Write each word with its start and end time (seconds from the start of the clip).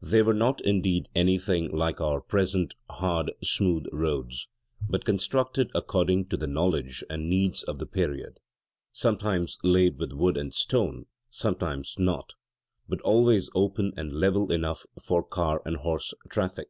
They 0.00 0.22
were 0.22 0.32
not 0.32 0.62
indeed 0.62 1.10
anything 1.14 1.70
like 1.70 2.00
our 2.00 2.22
present 2.22 2.74
hard, 2.88 3.30
smooth 3.42 3.84
roads, 3.92 4.48
but 4.88 5.04
constructed 5.04 5.70
according 5.74 6.28
to 6.28 6.38
the 6.38 6.46
knowledge 6.46 7.04
and 7.10 7.28
needs 7.28 7.62
of 7.62 7.78
the 7.78 7.84
period, 7.84 8.40
sometimes 8.92 9.58
laid 9.62 9.98
with 9.98 10.12
wood 10.14 10.38
and 10.38 10.54
stone, 10.54 11.04
sometimes 11.28 11.96
not, 11.98 12.32
but 12.88 13.02
always 13.02 13.50
open 13.54 13.92
and 13.94 14.14
level 14.14 14.50
enough 14.50 14.86
for 15.04 15.22
car 15.22 15.60
and 15.66 15.76
horse 15.76 16.14
traffic. 16.30 16.68